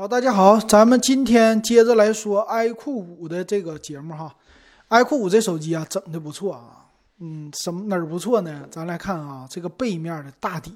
[0.00, 4.34] 好，大家好，咱们今天接着来说 iQOO 五的这个节目哈。
[4.88, 6.86] iQOO 五这手机啊，整的不错啊。
[7.18, 8.66] 嗯，什么哪儿不错呢？
[8.70, 10.74] 咱来看啊，这个背面的大底，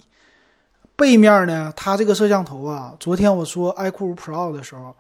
[0.95, 4.95] 背面呢，它这个摄像头啊，昨天我说 iQOO 五 Pro 的时候，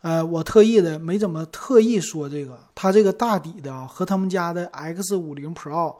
[0.00, 5.94] 呃，我特意的没怎么特意说这个，它这个大底的啊，和他们家的 X 五零 Pro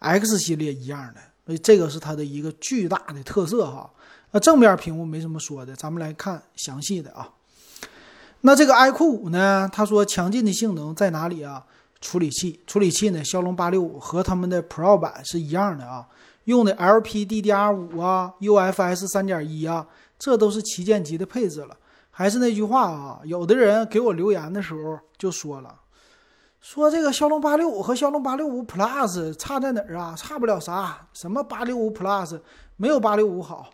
[0.00, 3.88] X 系列一样的，所以这个是它的一个巨大的特色哈。
[4.34, 7.30] 那正面屏幕没什么说的，咱们来看详细的啊。
[8.40, 9.70] 那这个 iQOO 五呢？
[9.72, 11.64] 他说强劲的性能在哪里啊？
[12.00, 13.22] 处理器，处理器呢？
[13.22, 16.08] 骁龙八六五和他们的 Pro 版是一样的啊，
[16.46, 19.86] 用的 LPDDR 五啊，UFS 三点一啊，
[20.18, 21.76] 这都是旗舰级的配置了。
[22.10, 25.72] 还是那句话啊，有的人给我留言的时候就说了，
[26.60, 30.16] 说这个骁龙八六五和骁龙八六五 Plus 差在哪儿啊？
[30.18, 32.40] 差不了啥，什么八六五 Plus
[32.76, 33.70] 没有八六五好。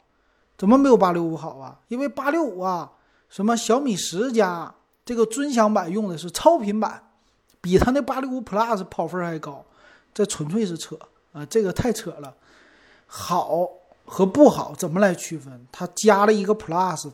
[0.60, 1.80] 怎么没有八六五好啊？
[1.88, 2.92] 因为八六五啊，
[3.30, 4.74] 什么小米十加
[5.06, 7.02] 这个尊享版用的是超频版，
[7.62, 9.64] 比它那八六五 Plus 跑分还高，
[10.12, 10.98] 这纯粹是扯
[11.32, 11.46] 啊！
[11.46, 12.34] 这个太扯了。
[13.06, 13.66] 好
[14.04, 15.66] 和不好怎么来区分？
[15.72, 17.10] 它加了一个 Plus，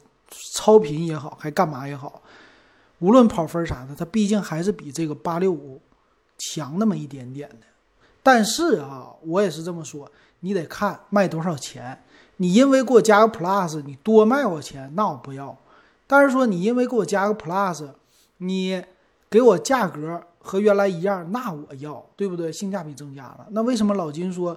[0.57, 2.21] 超频也好，还干嘛也好，
[2.99, 5.81] 无论跑分啥的，它毕竟还是比这个八六五
[6.37, 7.59] 强那么一点点的。
[8.25, 10.11] 但是啊，我也是这么说，
[10.41, 12.03] 你得看卖多少钱。
[12.39, 15.57] 你因为给我加个 Plus，你多卖我钱，那我不要。
[16.07, 17.89] 但是说你因为给我加个 Plus，
[18.39, 18.83] 你
[19.29, 22.53] 给我价格和原来一样，那我要，对不对？
[22.53, 23.47] 性价比增加了。
[23.51, 24.57] 那为什么老金说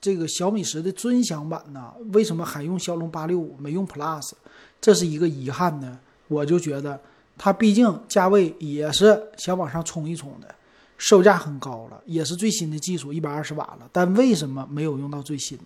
[0.00, 1.92] 这个小米十的尊享版呢？
[2.12, 4.32] 为什么还用骁龙八六五没用 Plus？
[4.80, 5.98] 这是一个遗憾呢。
[6.28, 6.98] 我就觉得
[7.36, 10.54] 它毕竟价位也是想往上冲一冲的，
[10.96, 13.88] 售价很高了，也是最新的技术，一百二十瓦了。
[13.92, 15.64] 但为什么没有用到最新的？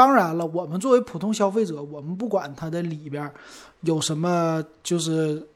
[0.00, 3.30] 当然了，我们作为普通消费者，我们不管它的里边
[3.82, 5.46] 有什么，就是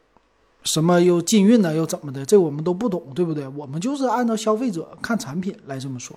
[0.64, 3.48] 什么又禁运呢，又怎么的，这我们都不懂，对不对？
[3.48, 6.14] 我们就是按照消费者看产品来这么说。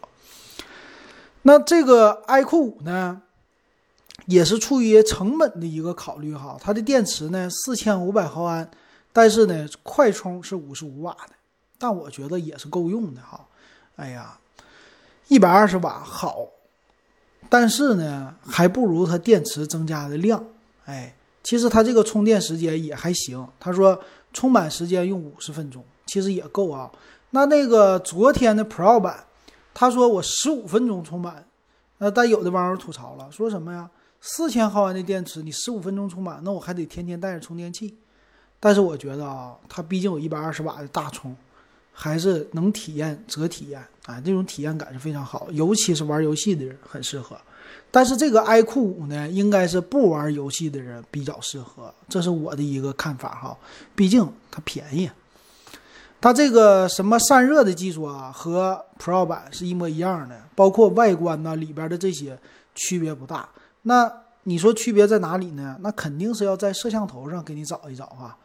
[1.44, 3.22] 那这个 iQOO 五呢，
[4.26, 8.70] 也是出于成本的一个考虑哈，它的电池呢四千五百毫安，
[9.14, 11.34] 但是呢快充是五十五瓦的，
[11.80, 13.48] 但我觉得也是够用的哈。
[13.96, 14.38] 哎呀，
[15.30, 16.50] 一百二十瓦好。
[17.50, 20.44] 但是呢，还不如它电池增加的量。
[20.86, 21.14] 哎，
[21.44, 23.48] 其实它这个充电时间也还行。
[23.60, 24.00] 他说
[24.34, 26.92] 充满时间用五十分钟，其实也够啊。
[27.32, 29.26] 那那个昨天的 Pro 版，
[29.74, 31.46] 他说我十五分钟充满。
[32.00, 33.90] 那但有的网友吐槽了，说什么呀？
[34.22, 37.96] 四千毫安的电池，你十五分钟充满，那我还得天天带着充电器。
[38.60, 41.36] 但是我觉得啊，它毕竟有一百二十瓦的大充。
[42.00, 47.36] 还是能体验则体验啊，这种体验感是非常好，尤其是玩游戏的人很适合。
[47.90, 53.58] 但是这个 iQOO 五呢，应该是不玩游戏的人比较适合，这是我的一个看法哈。
[53.96, 55.10] 毕竟它便宜，
[56.22, 62.38] 它这个什么散热的技术啊，和 Pro 版是一模一样的，包括外观呐里边的这些
[62.76, 63.50] 区别不大。
[63.82, 64.12] 那
[64.44, 65.78] 你说区别在哪里呢？
[65.82, 68.38] 那肯定是要在摄像头上给你找一找哈。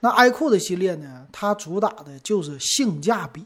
[0.00, 1.26] 那 iQOO 的系列呢？
[1.32, 3.44] 它主打的就是性价比。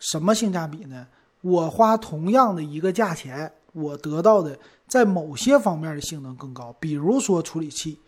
[0.00, 1.06] 什么性价比呢？
[1.40, 7.98] 我花同样的一个价钱，我得到的在某些方面的性能更高，比如说处理器。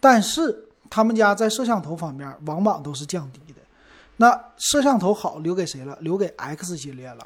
[0.00, 3.60] 但是他们家在摄像头方面往往都是降低的。
[4.16, 5.96] 那摄像头好留给谁了？
[6.00, 7.24] 留给 X 系列了，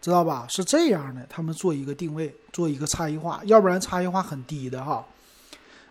[0.00, 0.46] 知道吧？
[0.48, 5.04] 是这样的，他们做一个定位，做一个差异化，要不然差异化很低的哈。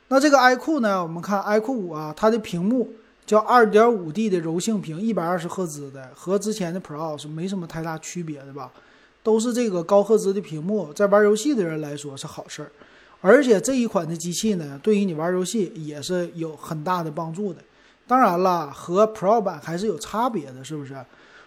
[0.07, 1.03] 那这个 iQOO 呢？
[1.03, 2.89] 我们看 iQOO 五啊，它的屏幕。
[3.29, 8.71] 叫二点五 D 的柔性屏，一百二十赫兹的，和之前的 Pro 是没什么太大区别的吧？
[9.21, 12.71] 都是这个高赫兹的屏幕，在玩游戏的人来说是好事儿。
[13.21, 17.61] 而且这一款的机器呢，对于你玩游戏也是有很大的帮助的。
[18.07, 20.95] 当然了，和 Pro 版还是有差别的，是不是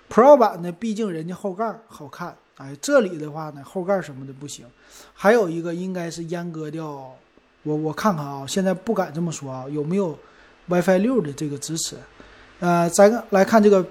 [0.08, 4.64] ？Pro 版呢，毕竟人家后盖好看，哎，这里的话呢，后盖什么的不行。
[5.12, 7.12] 还有一个应该是阉割掉，
[7.64, 10.16] 我我看看啊，现在不敢这么说啊，有没有
[10.68, 11.96] ？WiFi 六的这个支持，
[12.60, 13.84] 呃，咱来看这个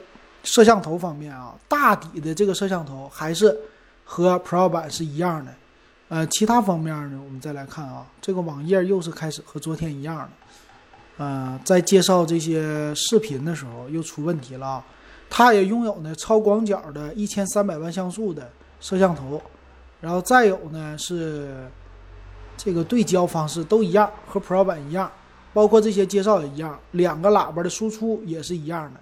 [0.44, 3.56] 摄像头方面啊，大底的这个摄像头还是
[4.04, 5.54] 和 Pro 版是一样的，
[6.10, 10.30] 呃，其他方面呢，我们再来看啊，这个网页又是开始和昨天一样的，
[11.18, 14.86] 呃，在介绍这些视频的时候又出问题了啊，
[15.30, 18.50] 它也拥有呢超广角的一千三百万像素的
[18.80, 19.42] 摄像头，
[20.00, 21.70] 然后再有呢是
[22.58, 25.12] 这个对焦方式都一样，和 Pro 版一样。
[25.54, 29.00] 包括这些介绍也一样，两个喇叭的输出也是一样的。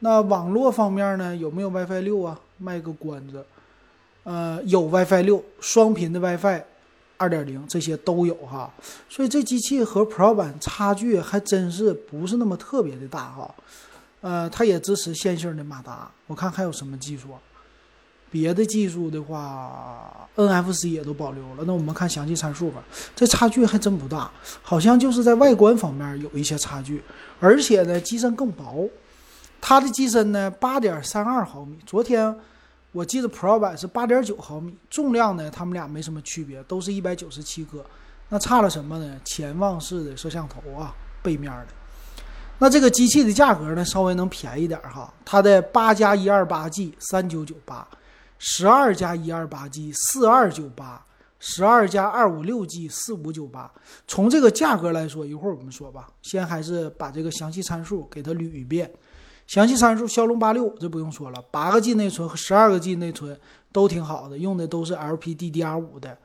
[0.00, 2.38] 那网络方面呢，有没有 WiFi 六啊？
[2.58, 3.44] 卖个关子。
[4.24, 6.62] 呃，有 WiFi 六双频的 WiFi，
[7.16, 8.72] 二点零这些都有哈，
[9.08, 13.54] 所以这机器和 Pro 版差距还真是不是那么特别的大哈。
[14.20, 17.28] 呃，它也支持线性的马达，我看还有什么技术？
[18.32, 21.64] 别的技术的话，NFC 也都保留了。
[21.66, 22.82] 那我们看详细参数吧，
[23.14, 24.28] 这差距还真不大，
[24.62, 27.02] 好像就是在外观方面有一些差距，
[27.38, 28.88] 而且呢，机身更薄。
[29.60, 31.78] 它的机身呢，八点三二毫米。
[31.86, 32.34] 昨天
[32.90, 37.84] 我记得 Pro 版是八点九毫米，重量呢，它们俩没什么区别，都是一百九十七克。
[38.28, 39.20] 那差了什么呢？
[39.24, 41.66] 潜望式的摄像头啊，背面的。
[42.58, 45.12] 那这个机器的价格呢，稍微能便宜点哈。
[45.24, 47.86] 它的八加一二八 G 三九九八，
[48.44, 51.06] 十二加一二八 G 四二九八，
[51.38, 53.72] 十二加二五六 G 四五九八。
[54.08, 56.08] 从这个价格来说，一会儿我们说吧。
[56.22, 58.92] 先还是把这个详细参数给它捋一遍。
[59.46, 63.38] 详细参数，骁龙八六这不用说了，八个 G 内存和十二个 G 内存
[63.70, 66.18] 都挺好的，用的都是 LPDDR5 的。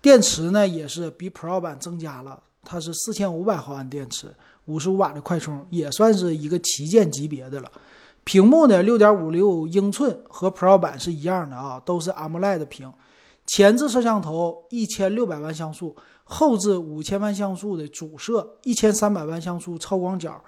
[0.00, 7.70] 电池呢也是比 Pro 版增加了，它是四千五百毫安电池，五十五瓦的快充，也算是一个旗舰级别的了。
[8.28, 12.92] 屏幕呢六点五六英寸，和 Pro 版是一样的啊，都是 AMOLED 屏。
[13.46, 20.38] 前置摄像头一千六百万像素，后置五千万像素的主摄，一千三百万像素超广角。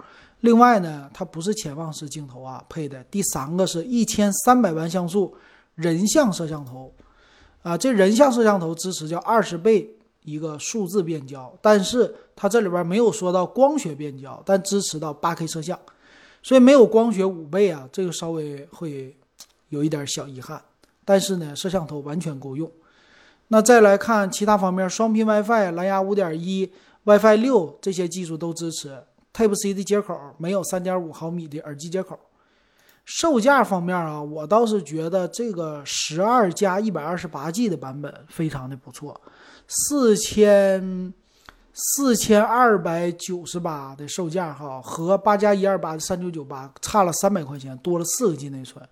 [0.41, 5.33] 另外呢，它不是潜望式镜头啊，配的第三个是一千三百万像素
[5.73, 6.93] 人像摄像头，
[7.63, 9.91] 啊，这人像摄像头支持叫二十倍
[10.21, 15.79] 一个数字变焦，但是它这里边没有说到光学变焦，但支持到八 K 摄像，
[16.43, 19.15] 所以没有光学五倍啊，这个稍微会
[19.69, 20.61] 有一点小遗憾。
[21.03, 22.69] 但是呢，摄像头完全够用。
[23.49, 26.71] 那再来看其他方面，双频 WiFi、蓝牙五点一、
[27.03, 28.97] WiFi 六这些技术都支持。
[29.33, 32.19] Type C 的接口没有三点五毫米的耳机接口。
[33.03, 39.19] 售价方面啊，我倒是觉得这个十二加一百二十八 G 的版本非常的不错，
[39.67, 41.13] 四千
[41.73, 48.83] 四千二百九十八的售价哈，和八加一二八的三九九八差了三百块钱，多了四个 G 内存。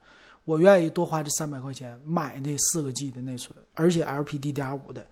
[0.45, 5.05] 我愿意多花这三百块钱买那四个 G 的内存，而且 LPDDR5 的。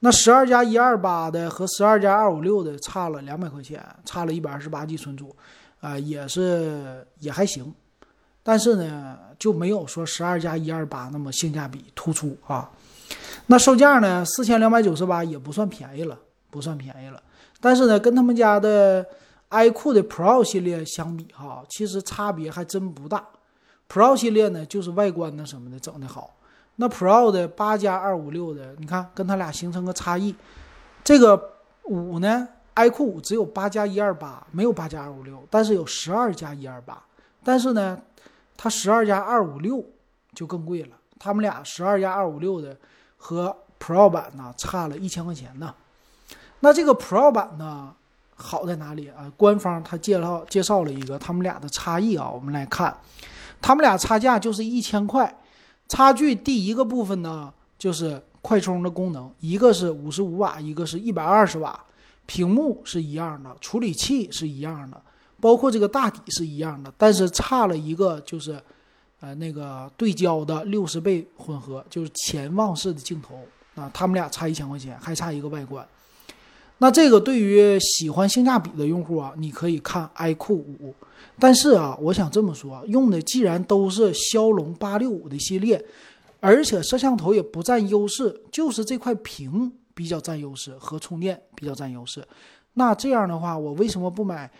[0.00, 5.34] 那十二加一二八的和十二加二五六的差了两百块钱，差了一百二十八 G 存储，
[5.80, 7.72] 啊，也是也还行，
[8.42, 12.70] 但是呢就没有说十二加一二八那么性价比突出啊。
[13.46, 16.18] 那售价呢四千两百九十八也不算便宜了，
[16.54, 17.20] 不算便宜了。
[17.60, 19.04] 但是呢跟他们家的
[19.50, 23.26] iQOO 的 Pro 系列相比哈，其实差别还真不大。
[23.88, 26.36] Pro 系列呢就是外观呢什么的整的好。
[26.76, 30.32] 那 Pro 的八加二五六的，你看跟它俩形成个差异。
[31.02, 31.50] 这个
[31.84, 37.02] 五呢，iQOO 五只有八加一二八，没有八加二五六，但是有十二加一二八。
[37.42, 38.00] 但是呢，
[38.56, 39.84] 它十二加二五六
[40.34, 40.96] 就更贵了。
[41.18, 42.76] 他们俩十二加二五六的
[43.16, 45.74] 和 Pro 版呢差了一千块钱呢。
[46.64, 47.94] 那这个 Pro 版呢
[48.34, 49.30] 好在哪里啊？
[49.36, 52.96] 官方他介绍介绍了一个他们俩的差异啊，我们来看，
[53.60, 55.32] 他们俩差价就是一千块。
[55.88, 61.78] 差距第一个部分呢，就是快充的功能，一个是五十五瓦，一个是一百二十瓦，
[62.24, 64.98] 屏幕是一样的，处理器是一样的，
[65.42, 68.58] 包括这个大底是一样的，但是差了一个就是，
[69.20, 73.38] 呃，那个对焦的六十倍混合，就是潜望式的镜头
[73.74, 75.86] 啊，他们俩差一千块钱，还差一个外观。
[76.84, 80.94] 那这个对于喜欢性价比的用户啊，你可以看 iQOO 五。
[81.38, 85.82] 但是啊，我想这么说，用的既然都是骁龙八六五的系列，
[86.40, 92.22] 而且摄像头也不占优势，就是这块屏比较占优势和充电比较占优势。
[92.74, 94.50] 那这样的话，我为什么不买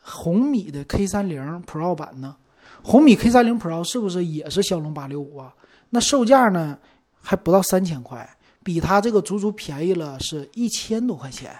[0.00, 2.36] 红米的 K 三零 Pro 版呢？
[2.82, 5.54] 红米 K 三零 Pro 是不是也是骁龙八六五啊？
[5.90, 6.78] 那售价呢
[7.20, 8.26] 还不到三千块，
[8.64, 11.54] 比它这个足足便宜了是一千多块钱，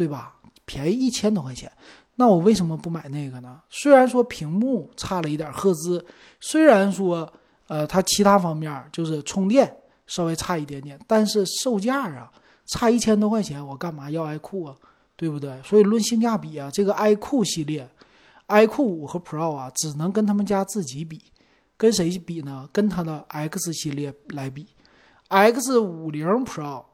[0.00, 0.34] 对吧？
[0.64, 1.70] 便宜一千多块钱。
[2.14, 3.60] 那我为什么不买那个呢？
[3.68, 6.02] 虽然说屏幕差了一点赫兹，
[6.40, 7.30] 虽然说
[7.66, 9.70] 呃它其他方面就是充电
[10.06, 12.32] 稍微差一点点，但是售价啊
[12.64, 14.74] 差一千多块钱，我干嘛要 iQOO 啊？
[15.16, 15.60] 对不对？
[15.62, 17.86] 所以论性价比啊，这个 iQOO 系列
[18.48, 21.20] ，iQOO 五和 Pro 啊，只能跟他们家自己比，
[21.76, 22.66] 跟谁比呢？
[22.72, 24.66] 跟它的 X 系列来比
[25.28, 26.86] ，X 五零 Pro。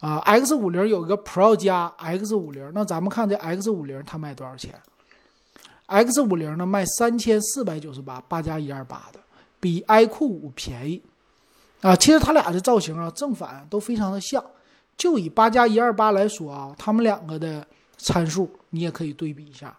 [0.00, 4.74] 啊，X 五零有一个 Pro 加 X 五零，那咱们看这 X 五零它卖多少钱
[5.84, 9.20] ？X 五零呢卖三千四百九十八，八加一二八的，
[9.60, 11.02] 比 iQOO 五便宜。
[11.82, 14.42] 啊，其实它俩的造型啊正反都非常的像，
[14.96, 17.66] 就以八加一二八来说啊，它们两个的
[17.98, 19.76] 参数你也可以对比一下。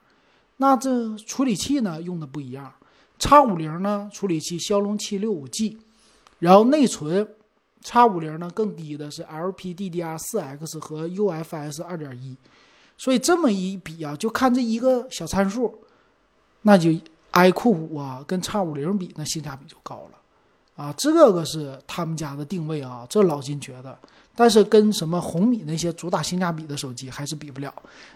[0.57, 2.71] 那这处理器呢用的不一样
[3.17, 5.79] ，X 五零呢处理器骁龙七六五 G，
[6.37, 7.27] 然后内存。
[7.83, 12.35] X 五零呢更低的是 LPDDR4X 和 UFS 2.1，
[12.97, 15.73] 所以这么一比啊，就看这一个小参数，
[16.61, 16.89] 那就
[17.31, 20.17] iQOO 五啊跟 X 五零比，那性价比就高了。
[20.75, 23.95] 啊，这个是他们家的定位啊，这老金觉得，
[24.35, 27.71] 但是跟什么红米那些主打性价比的手机还是比不了，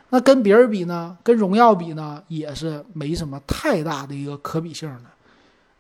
[0.10, 5.04] 那跟别人比呢，跟荣耀比呢，也是没什么太大的一个可比性的。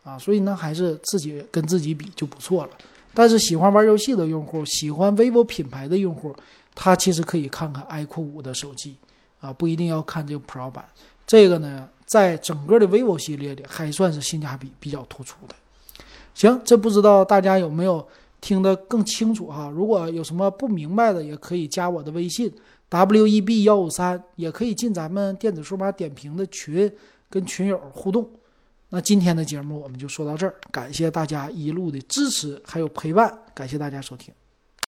[0.04, 2.72] 啊，所以呢，还是自己跟自己比就不错了。
[3.15, 6.36] 但是喜欢玩游戏的用户，喜欢 vivo 品牌的用户，
[6.75, 8.98] 他其实可以看看 iQOO 五的手机
[9.39, 10.86] 啊，不一定要看这个 Pro 版。
[11.25, 15.55] 这个呢，在整个的 vivo 系列里，还算是性价比比较突出的。
[16.34, 18.05] 行，这不知道大家有没有
[18.41, 19.72] 听得更清楚哈？
[19.74, 22.53] 如果有什么不明白的，也可以加我的微信
[22.89, 26.91] w e b 幺五三，也可以进咱们电子数码点评的群，
[27.29, 28.29] 跟群友互动。
[28.89, 34.34] 那今天的节目我们就说到这儿，感谢大家一路的支持还有陪伴，感谢大家收听。